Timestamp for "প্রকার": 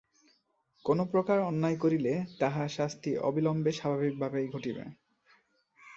1.11-1.37